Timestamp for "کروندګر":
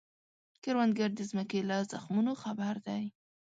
0.63-1.09